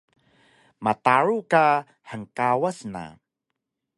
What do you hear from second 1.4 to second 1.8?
ka